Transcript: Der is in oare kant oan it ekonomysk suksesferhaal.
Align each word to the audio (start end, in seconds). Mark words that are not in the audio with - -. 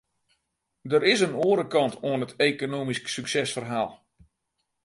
Der 0.89 1.03
is 1.11 1.21
in 1.27 1.37
oare 1.45 1.65
kant 1.73 1.99
oan 2.07 2.23
it 2.25 2.37
ekonomysk 2.49 3.05
suksesferhaal. 3.15 3.91